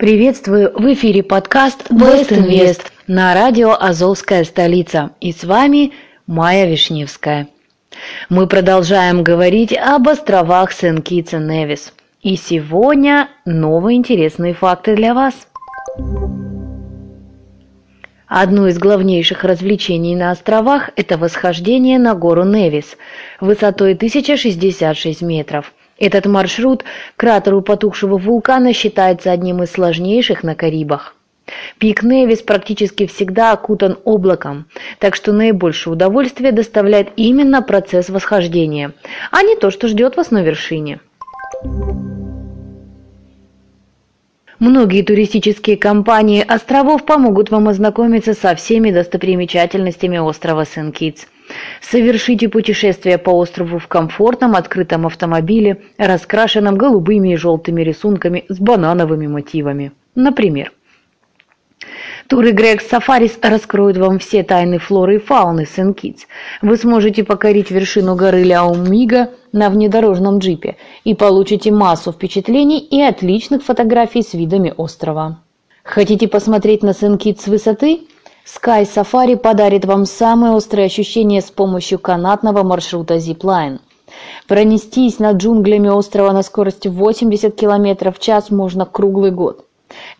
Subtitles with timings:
[0.00, 0.72] Приветствую!
[0.74, 5.10] В эфире подкаст Best Invest на радио «Азовская столица».
[5.20, 5.92] И с вами
[6.26, 7.48] Майя Вишневская.
[8.30, 11.92] Мы продолжаем говорить об островах Сен-Китс и Невис.
[12.22, 15.34] И сегодня новые интересные факты для вас.
[18.26, 22.96] Одно из главнейших развлечений на островах– это восхождение на гору Невис
[23.38, 25.74] высотой 1066 метров.
[26.00, 31.14] Этот маршрут к кратеру потухшего вулкана считается одним из сложнейших на Карибах.
[31.78, 34.66] Пик Невис практически всегда окутан облаком,
[34.98, 38.92] так что наибольшее удовольствие доставляет именно процесс восхождения,
[39.30, 41.00] а не то, что ждет вас на вершине.
[44.60, 51.26] Многие туристические компании островов помогут вам ознакомиться со всеми достопримечательностями острова Сен-Китс.
[51.80, 59.28] Совершите путешествие по острову в комфортном открытом автомобиле, раскрашенном голубыми и желтыми рисунками с банановыми
[59.28, 59.92] мотивами.
[60.14, 60.70] Например,
[62.30, 66.26] Туры Грег Сафарис раскроют вам все тайны флоры и фауны Сен-Китс.
[66.62, 73.64] Вы сможете покорить вершину горы Ляумига на внедорожном джипе и получите массу впечатлений и отличных
[73.64, 75.40] фотографий с видами острова.
[75.82, 78.02] Хотите посмотреть на Сен-Китс с высоты?
[78.46, 83.80] Sky Safari подарит вам самые острые ощущения с помощью канатного маршрута Zipline.
[84.46, 89.66] Пронестись над джунглями острова на скорости 80 км в час можно круглый год.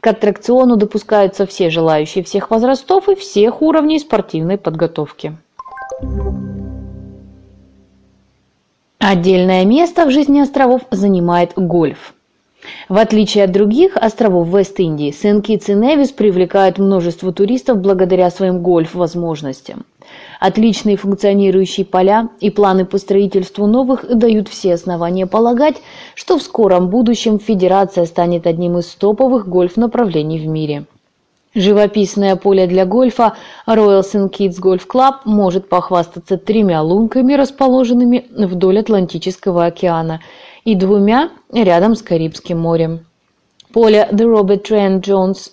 [0.01, 5.37] К аттракциону допускаются все желающие всех возрастов и всех уровней спортивной подготовки.
[8.99, 12.15] Отдельное место в жизни островов занимает гольф.
[12.89, 19.87] В отличие от других островов Вест-Индии, Сен-Китс и Невис привлекают множество туристов благодаря своим гольф-возможностям.
[20.41, 25.77] Отличные функционирующие поля и планы по строительству новых дают все основания полагать,
[26.15, 30.87] что в скором будущем Федерация станет одним из топовых гольф-направлений в мире.
[31.55, 33.35] Живописное поле для гольфа
[33.67, 34.31] Royal St.
[34.31, 40.21] Kitts Golf Club может похвастаться тремя лунками, расположенными вдоль Атлантического океана,
[40.65, 43.01] и двумя рядом с Карибским морем.
[43.73, 45.51] Поле The Robert Trent Jones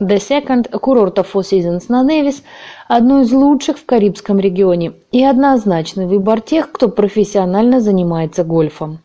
[0.00, 2.42] The Second курорта Four Seasons на Невис–
[2.88, 9.00] одно из лучших в Карибском регионе и однозначный выбор тех, кто профессионально занимается гольфом.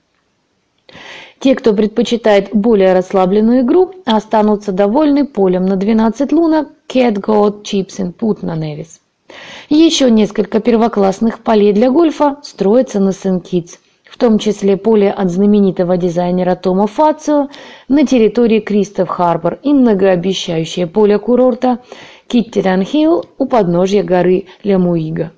[1.39, 7.99] Те, кто предпочитает более расслабленную игру, останутся довольны полем на 12 лунок Cat Goat Chips
[7.99, 9.01] and Put на Невис.
[9.67, 13.79] Еще несколько первоклассных полей для гольфа строятся на Сен-Китс,
[14.15, 17.49] в том числе поле от знаменитого дизайнера Тома Фацио
[17.89, 21.79] на территории Кристоф Харбор и многообещающее поле курорта
[22.27, 25.33] Киттиран Хилл у подножья горы Лямуига.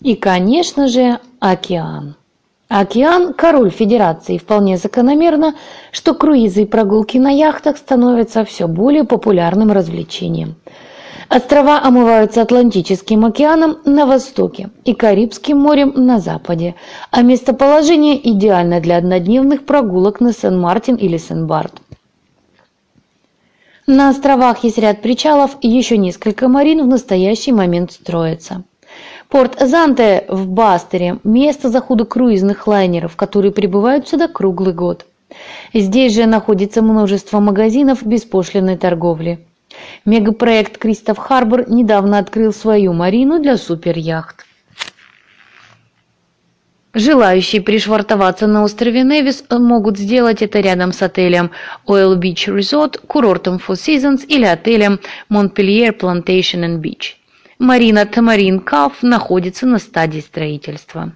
[0.00, 2.16] И, конечно же, океан.
[2.68, 5.54] Океан– король Федерации, вполне закономерно,
[5.92, 10.56] что круизы и прогулки на яхтах становятся все более популярным развлечением–
[11.28, 16.74] Острова омываются Атлантическим океаном на востоке и Карибским морем на западе,
[17.10, 21.80] а местоположение идеально для однодневных прогулок на Сен-Мартин или Сен-Барт.
[23.86, 28.62] На островах есть ряд причалов, и еще несколько марин в настоящий момент строятся.
[29.28, 35.06] Порт Занте в Бастере– место захода круизных лайнеров, которые прибывают сюда круглый год.
[35.72, 39.40] Здесь же находится множество магазинов беспошлиной торговли.
[40.04, 44.46] Мегапроект Кристоф Харбор недавно открыл свою марину для суперяхт.
[46.94, 51.50] Желающие пришвартоваться на острове Невис могут сделать это рядом с отелем
[51.86, 57.14] Oil Beach Resort, курортом Four Seasons или отелем Montpellier Plantation and Beach.
[57.58, 61.12] Марина Тамарин Каф находится на стадии строительства.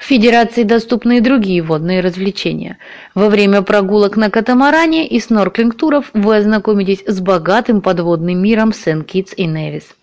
[0.00, 2.78] В Федерации доступны и другие водные развлечения.
[3.14, 9.44] Во время прогулок на катамаране и снорклинг-туров вы ознакомитесь с богатым подводным миром Сен-Китс и
[9.44, 9.94] Невис.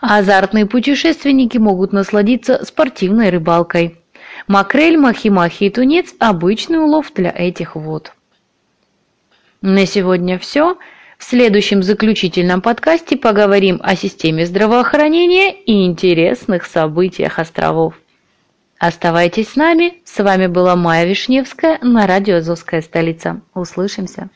[0.00, 3.98] Азартные путешественники могут насладиться спортивной рыбалкой.
[4.48, 8.12] Макрель, махи-махи и тунец– обычный улов для этих вод.
[9.60, 10.78] На сегодня все.
[11.18, 18.01] В следующем заключительном подкасте поговорим о системе здравоохранения и интересных событиях островов.
[18.82, 20.02] Оставайтесь с нами.
[20.04, 23.40] С вами была Майя Вишневская на радио «Азовская столица».
[23.54, 24.30] Услышимся.